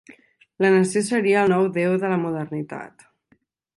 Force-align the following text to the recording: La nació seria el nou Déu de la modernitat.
La 0.65 0.71
nació 0.75 1.03
seria 1.09 1.43
el 1.47 1.53
nou 1.53 1.67
Déu 1.77 1.93
de 2.05 2.11
la 2.15 2.19
modernitat. 2.25 3.07